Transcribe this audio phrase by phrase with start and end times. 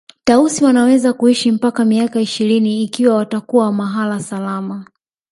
[0.23, 4.85] Tausi wanaweza kuishi mpaka miaka ishirini ikiwa watakuwa mahala salama